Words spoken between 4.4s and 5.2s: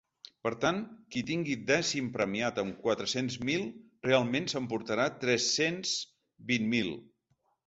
s’emportarà